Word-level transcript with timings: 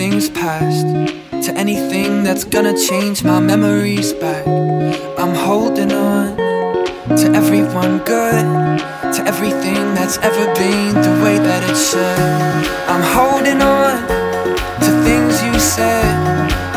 things 0.00 0.30
past 0.30 0.86
to 1.44 1.52
anything 1.58 2.24
that's 2.24 2.44
gonna 2.44 2.74
change 2.88 3.22
my 3.22 3.38
memories 3.38 4.14
back. 4.14 4.46
I'm 5.18 5.34
holding 5.34 5.92
on 5.92 6.36
to 7.20 7.26
everyone 7.40 7.98
good, 7.98 8.46
to 9.16 9.20
everything 9.26 9.82
that's 9.94 10.16
ever 10.28 10.46
been 10.54 10.94
the 11.06 11.14
way 11.22 11.36
that 11.36 11.60
it 11.68 11.76
should. 11.76 12.20
I'm 12.92 13.04
holding 13.18 13.60
on 13.60 13.92
to 14.84 14.90
things 15.04 15.34
you 15.44 15.54
said 15.60 16.08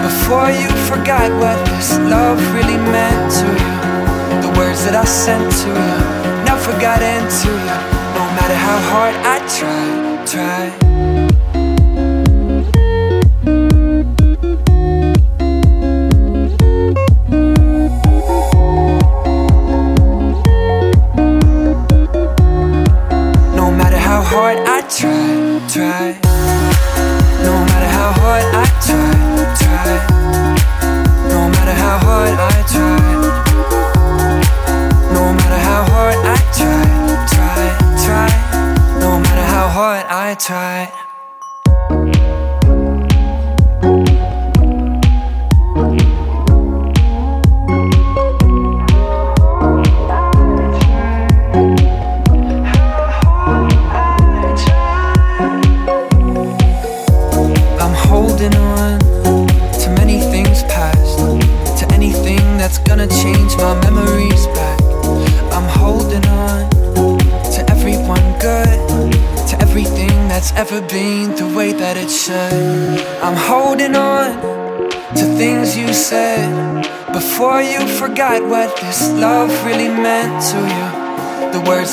before 0.03 0.51
you 0.51 0.67
forgot 0.91 1.31
what 1.39 1.57
this 1.71 1.97
love 2.13 2.39
really 2.53 2.79
meant 2.91 3.23
to 3.39 3.47
you. 3.63 3.75
The 4.43 4.51
words 4.59 4.83
that 4.83 4.95
I 4.97 5.05
sent 5.05 5.47
to 5.63 5.69
you 5.69 5.95
never 6.43 6.73
got 6.87 6.99
into 7.01 7.51
you, 7.67 7.77
no 8.19 8.23
matter 8.35 8.57
how 8.67 8.79
hard 8.91 9.15
I 9.33 9.37
tried, 9.55 10.27
tried. 10.27 10.82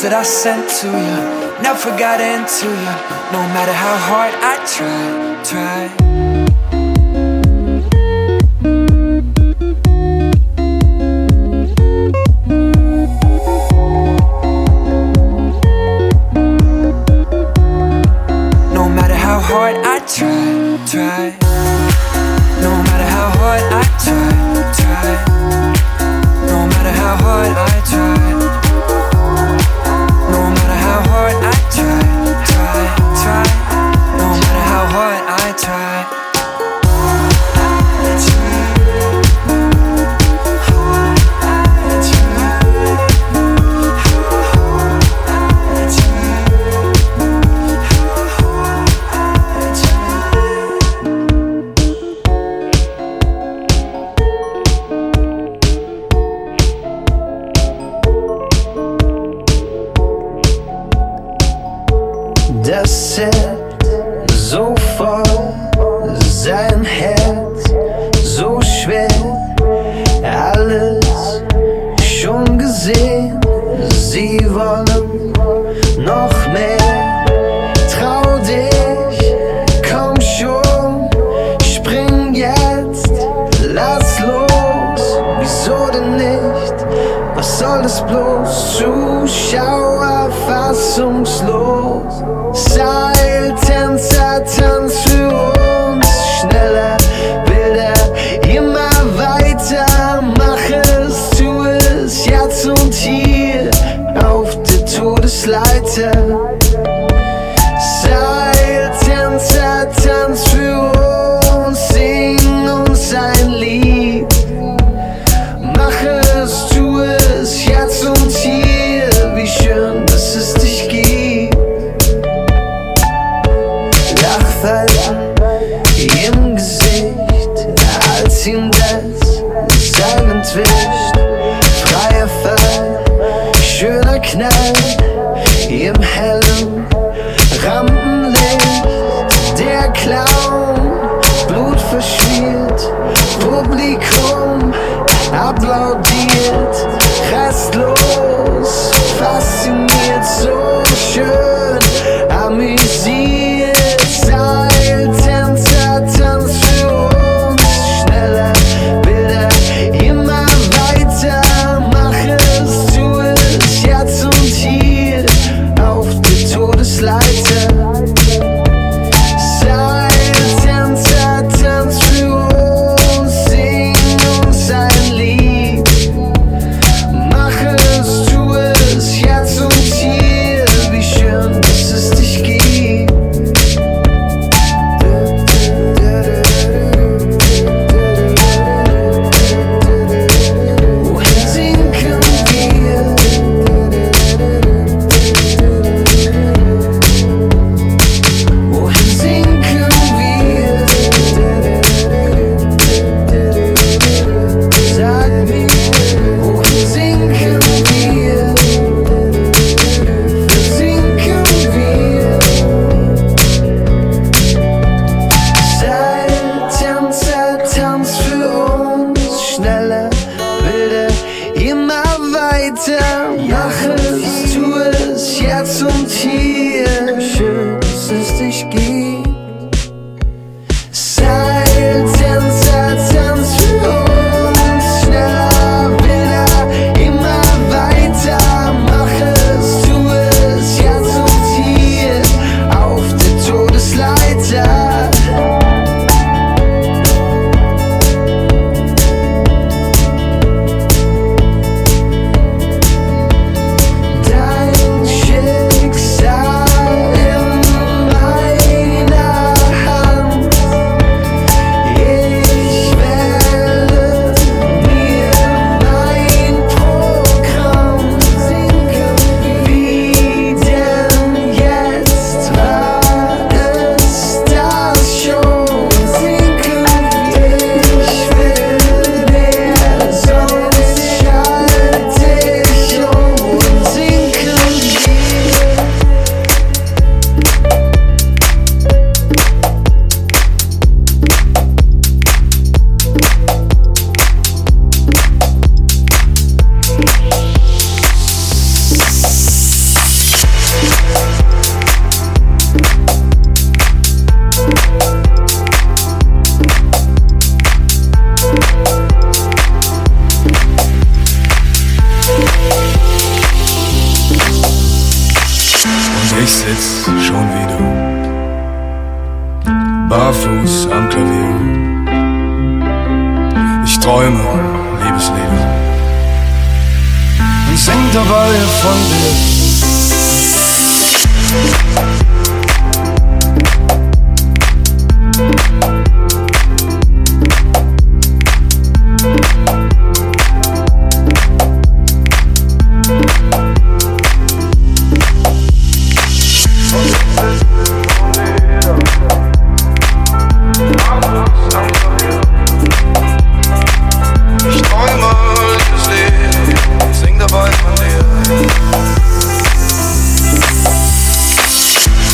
that 0.03 0.15
I 0.15 0.23
sent 0.23 0.67
to 0.81 0.87
you 0.87 1.63
never 1.63 1.91
got 1.99 2.21
into 2.21 2.67
you. 2.67 2.93
No 3.33 3.43
matter 3.53 3.73
how 3.73 3.97
hard 4.09 4.33
I 4.41 4.57
tried, 4.65 5.45
tried. 5.45 6.10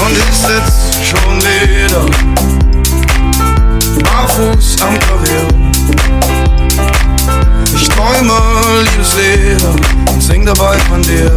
und 0.00 0.12
ich 0.12 0.37
sitz 0.37 1.08
schon 1.08 1.38
wieder 1.40 2.04
barfuß 4.04 4.76
am 4.82 4.98
Klavier. 4.98 5.48
Ich 7.75 7.88
träume 7.88 8.34
liebes 8.82 9.14
Leder 9.14 9.75
und 10.12 10.22
sing 10.22 10.44
dabei 10.44 10.78
von 10.90 11.02
dir. 11.02 11.31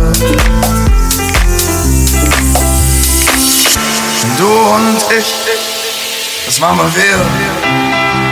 Du 4.38 4.47
und 4.47 4.97
ich, 5.17 5.25
das 6.45 6.59
war 6.59 6.73
mal 6.73 6.89
wir. 6.95 7.25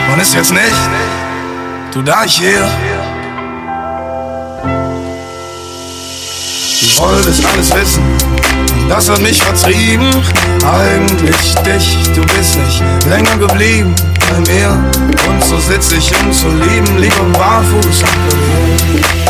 Man 0.09 0.19
ist 0.19 0.33
jetzt 0.33 0.51
nicht, 0.51 0.89
du 1.93 2.01
da 2.01 2.25
ich 2.25 2.37
hier. 2.37 2.69
Du 6.79 7.01
wolltest 7.01 7.45
alles 7.45 7.73
wissen 7.73 8.56
das 8.89 9.09
hat 9.09 9.21
mich 9.21 9.41
vertrieben. 9.41 10.07
Eigentlich 10.65 11.55
dich, 11.65 11.97
du 12.15 12.21
bist 12.35 12.57
nicht 12.57 12.83
länger 13.07 13.37
geblieben 13.37 13.95
bei 14.29 14.51
mir. 14.51 14.69
Und 15.29 15.43
so 15.43 15.57
sitz 15.59 15.91
ich, 15.91 16.11
um 16.21 16.31
zu 16.31 16.47
lieben, 16.49 16.97
lieber 16.97 17.23
barfuß 17.37 18.03
am 18.03 19.26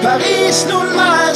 Paris 0.00 0.66
nun 0.68 0.94
mal 0.94 1.34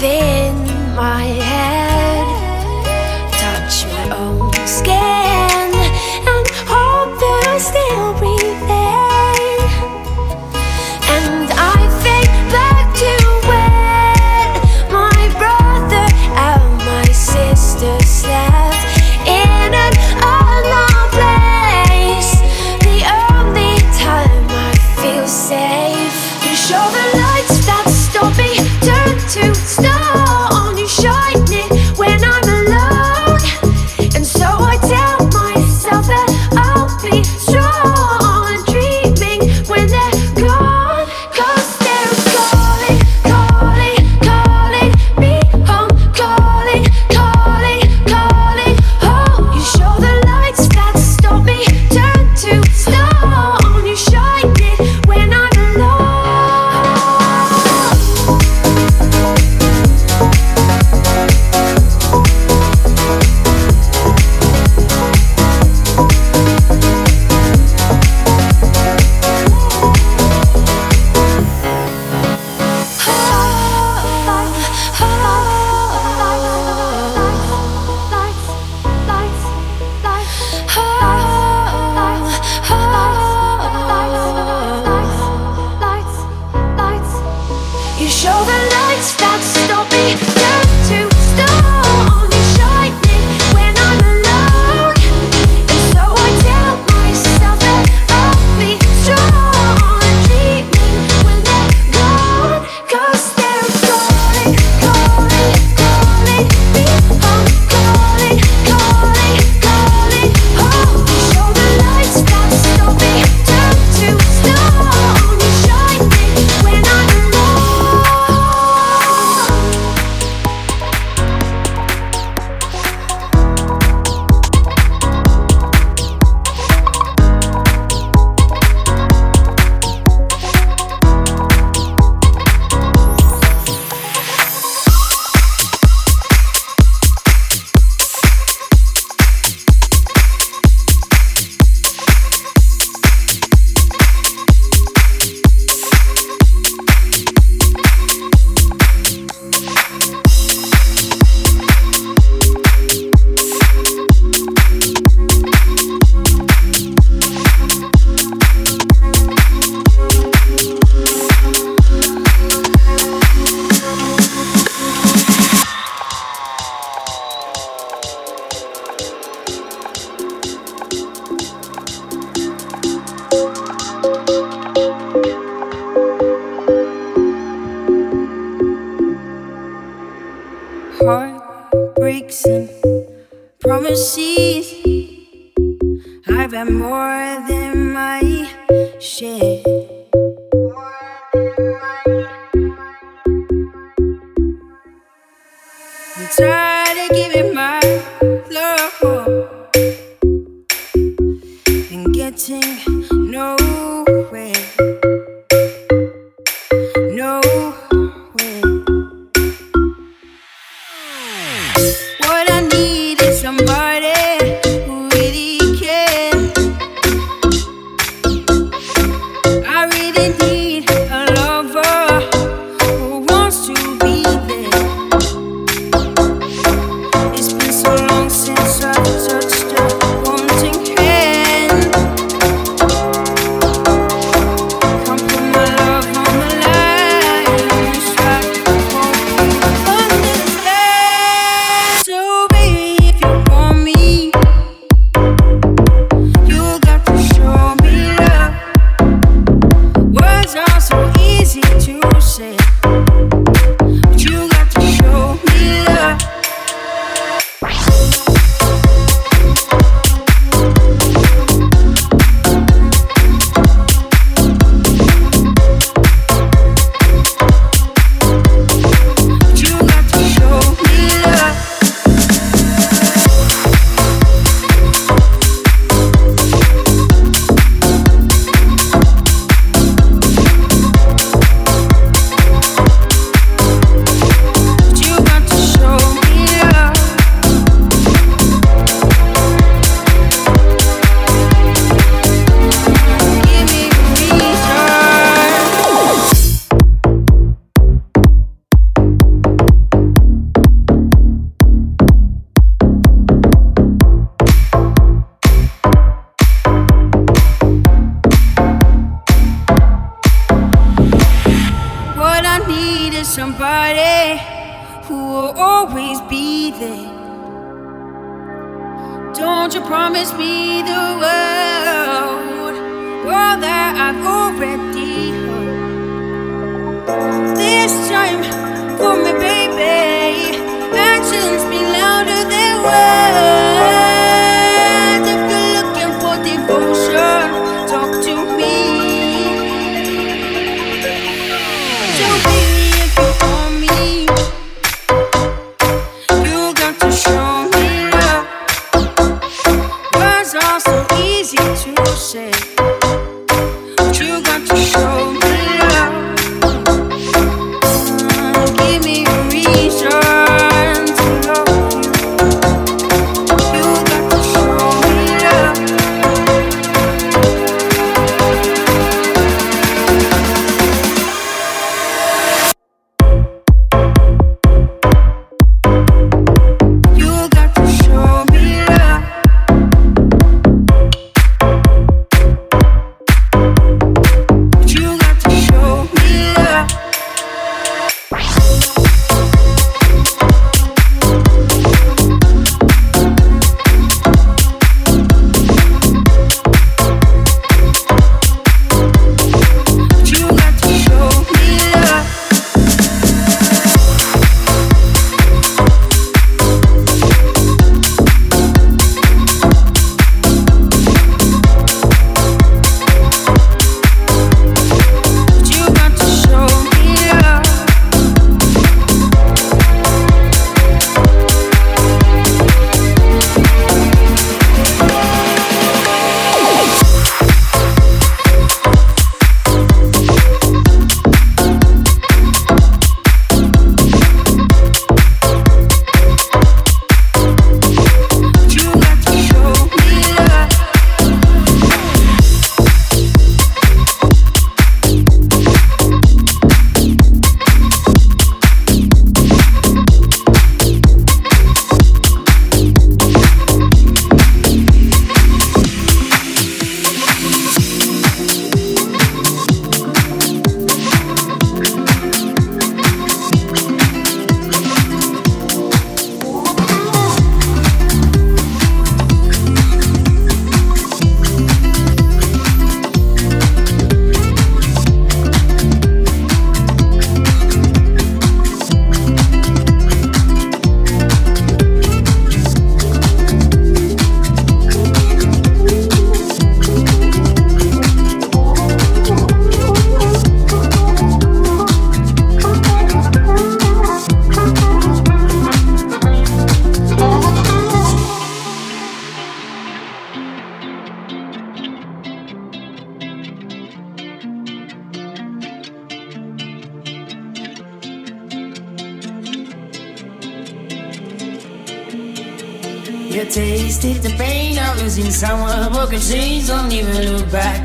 within 0.00 0.56
my 0.96 1.49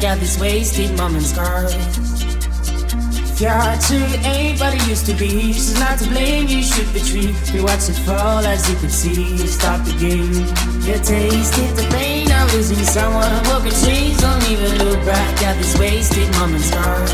back 0.05 0.19
these 0.19 0.37
wasted 0.37 0.95
moments, 0.97 1.31
girl. 1.33 1.65
If 1.65 3.41
your 3.41 3.49
heart 3.49 3.81
truly 3.81 4.19
ain't 4.21 4.59
what 4.59 4.73
it 4.75 4.85
used 4.87 5.07
to 5.07 5.15
be, 5.15 5.51
she's 5.51 5.79
not 5.79 5.97
to 5.97 6.07
blame. 6.09 6.47
You 6.47 6.61
should 6.61 6.93
be 6.93 7.01
treated. 7.01 7.35
We 7.51 7.61
watch 7.63 7.89
it 7.89 7.97
fall 8.05 8.45
as 8.45 8.69
you 8.69 8.75
can 8.77 8.91
see. 8.91 9.35
Stop 9.47 9.83
the 9.83 9.97
game. 9.97 10.45
You 10.85 11.01
tasted 11.01 11.71
the 11.73 11.87
pain 11.89 12.29
of 12.31 12.53
losing 12.53 12.85
someone, 12.85 13.33
broken 13.49 13.73
chains. 13.81 14.21
Don't 14.21 14.45
even 14.53 14.77
look 14.85 15.01
back 15.09 15.41
at 15.41 15.57
these 15.57 15.75
wasted 15.79 16.29
moments, 16.37 16.69
girl. 16.69 17.09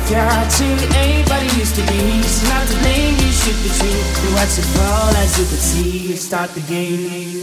If 0.00 0.06
your 0.08 0.24
heart 0.24 0.48
truly 0.56 0.88
ain't 1.04 1.28
what 1.28 1.42
it 1.44 1.52
used 1.60 1.76
to 1.76 1.84
be, 1.92 2.00
she's 2.24 2.48
not 2.48 2.64
to 2.64 2.76
blame. 2.80 3.14
You 3.20 3.32
should 3.40 3.58
be 3.60 3.70
treated. 3.76 4.08
We 4.24 4.28
watch 4.32 4.56
it 4.56 4.68
fall 4.72 5.12
as 5.20 5.36
you 5.36 5.44
can 5.44 5.60
see. 5.68 6.16
Start 6.16 6.50
the 6.56 6.64
game. 6.64 7.35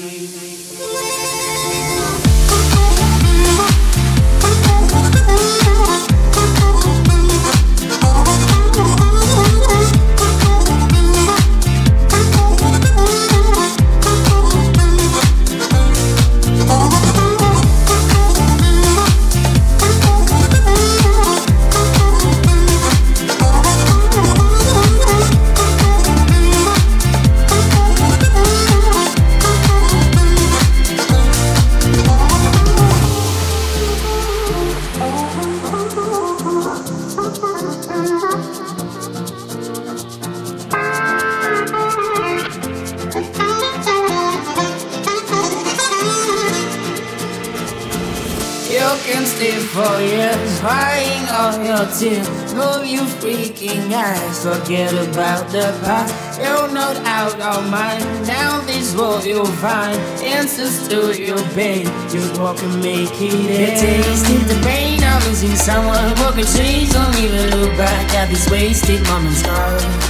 You 49.34 49.40
stay 49.40 49.60
for 49.74 50.00
years, 50.00 50.60
crying 50.60 51.26
all 51.32 51.58
your 51.58 51.86
tears. 51.98 52.54
Move 52.54 52.86
you 52.86 53.02
freaking 53.18 53.92
eyes, 53.92 54.44
forget 54.44 54.94
about 54.94 55.50
the 55.50 55.76
past. 55.84 56.40
You're 56.40 56.72
not 56.72 56.98
out 56.98 57.40
of 57.42 57.68
mind. 57.72 58.04
Now 58.28 58.62
this 58.62 58.94
road 58.94 59.24
you'll 59.24 59.46
find 59.46 59.98
answers 60.22 60.88
to 60.90 61.20
your 61.20 61.42
pain. 61.56 61.86
Just 62.10 62.40
walk 62.40 62.62
and 62.62 62.76
make 62.84 63.10
it 63.22 63.34
end. 63.34 63.82
You 63.82 64.04
tasted 64.06 64.42
the 64.56 64.62
pain 64.64 65.04
of 65.04 65.28
losing 65.28 65.56
someone 65.56 66.14
can 66.16 66.46
change. 66.46 66.92
Don't 66.92 67.18
even 67.18 67.60
look 67.60 67.76
back 67.76 68.14
at 68.14 68.30
these 68.30 68.48
wasted 68.52 69.02
moments. 69.08 70.03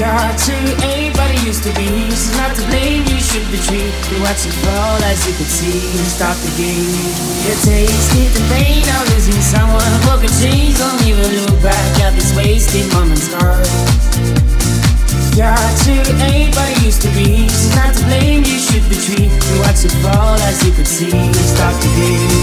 Your 0.00 0.08
heart 0.08 0.40
to 0.48 0.56
anybody 0.96 1.36
used 1.44 1.60
to 1.68 1.72
be, 1.76 1.84
she's 2.08 2.32
not 2.32 2.56
to 2.56 2.64
blame. 2.72 3.04
You 3.04 3.20
should 3.20 3.44
retreat. 3.52 3.92
You 4.08 4.16
watch 4.24 4.48
it 4.48 4.56
fall 4.64 4.96
as 5.04 5.28
you 5.28 5.36
could 5.36 5.44
see. 5.44 5.76
Stop 6.08 6.40
the 6.40 6.48
game. 6.56 6.88
You 7.44 7.52
tasted 7.60 8.32
the 8.32 8.40
pain 8.48 8.80
of 8.80 9.04
losing 9.12 9.36
someone 9.44 9.92
who 10.08 10.24
can 10.24 10.32
change. 10.40 10.80
Don't 10.80 11.04
even 11.04 11.28
look 11.44 11.60
back 11.60 12.00
at 12.00 12.16
these 12.16 12.32
wasted 12.32 12.90
moments, 12.96 13.28
girl. 13.28 13.60
Your 15.36 15.52
heart 15.52 15.76
to 15.84 15.92
anybody 16.32 16.80
used 16.80 17.04
to 17.04 17.12
be, 17.12 17.44
she's 17.44 17.76
not 17.76 17.92
to 17.92 18.02
blame. 18.08 18.40
You 18.40 18.56
should 18.56 18.88
retreat. 18.88 19.28
You 19.28 19.60
watch 19.60 19.84
it 19.84 19.92
fall 20.00 20.40
as 20.48 20.64
you 20.64 20.72
could 20.72 20.88
see. 20.88 21.12
Stop 21.12 21.76
the 21.76 21.92
game. 22.00 22.40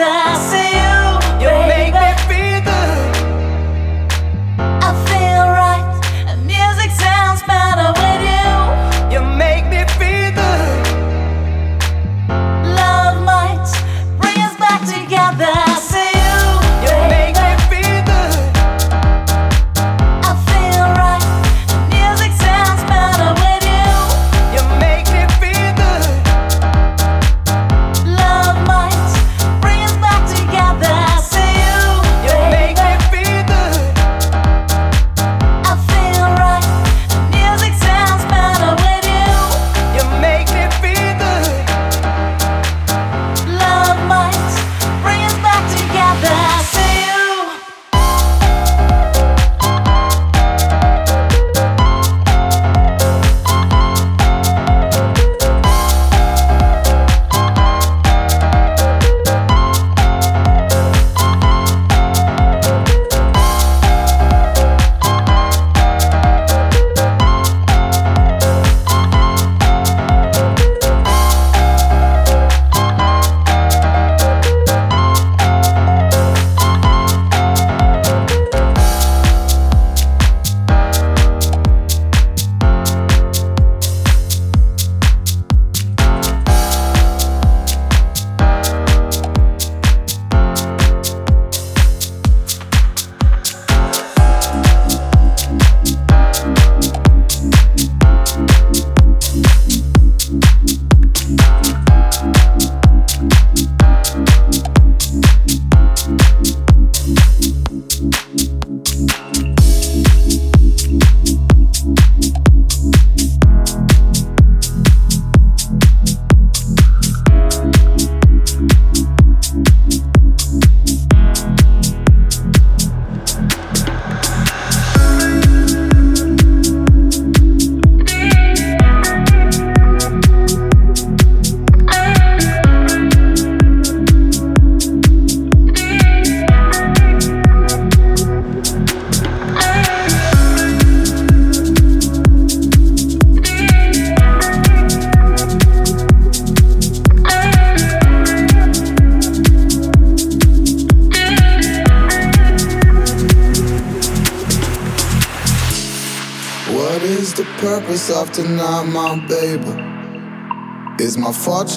da 0.00 0.59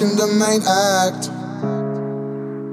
watching 0.04 0.16
the 0.16 0.26
main 0.26 0.62
act. 0.62 1.30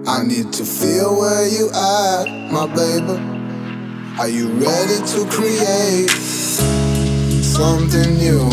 I 0.07 0.23
need 0.25 0.51
to 0.53 0.65
feel 0.65 1.19
where 1.19 1.47
you 1.47 1.69
at, 1.69 2.25
my 2.51 2.67
baby. 2.67 3.19
Are 4.19 4.27
you 4.27 4.49
ready 4.49 4.97
to 5.13 5.25
create 5.29 6.09
something 7.41 8.17
new? 8.17 8.49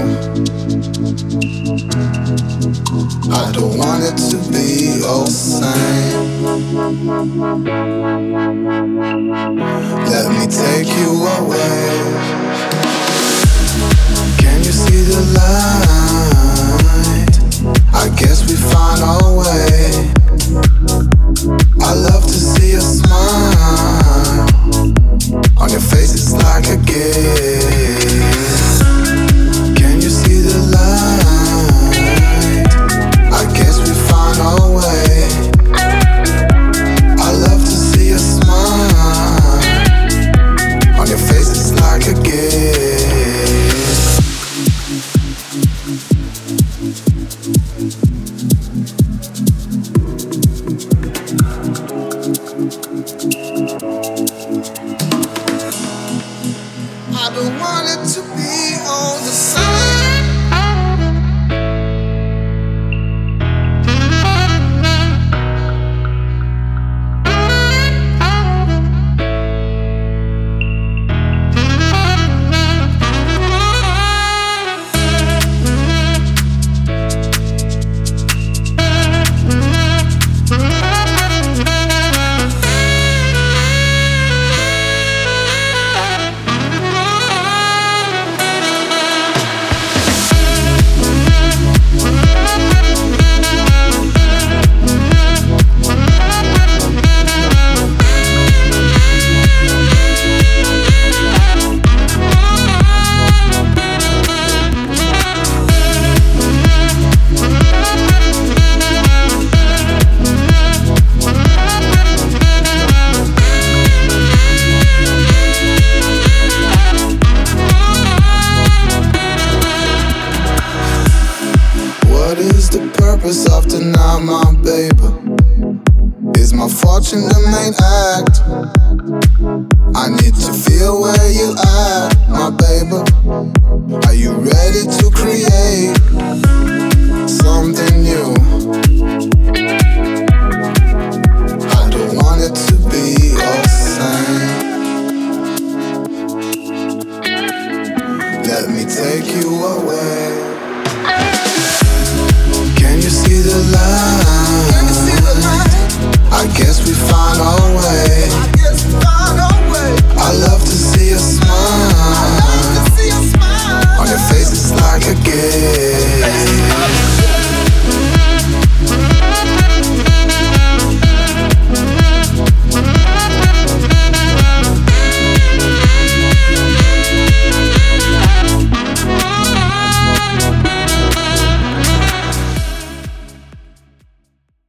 I 3.30 3.52
don't 3.52 3.76
want 3.76 4.04
it 4.04 4.16
to 4.30 4.38
be 4.50 5.02
all 5.04 5.26
same. 5.26 6.44
Let 10.06 10.30
me 10.32 10.46
take 10.46 10.88
you 10.96 11.26
away. 11.38 11.88
Can 14.38 14.58
you 14.64 14.72
see 14.72 15.02
the 15.02 15.20
light? 15.34 15.97
your 25.78 25.80
face 25.90 26.32
like 26.32 26.66
a 26.68 26.76
gift. 26.84 27.57